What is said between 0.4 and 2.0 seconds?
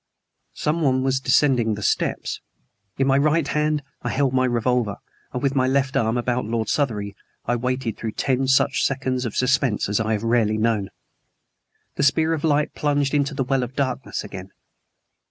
Someone was descending the